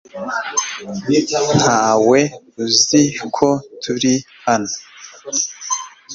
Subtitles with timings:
[1.57, 2.19] Ntawe
[2.63, 3.01] uzi
[3.35, 3.49] ko
[3.83, 4.13] turi
[4.45, 4.71] hano.